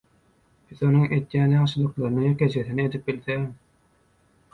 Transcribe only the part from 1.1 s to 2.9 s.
edýän ýagşylyklarynyň ýekejesini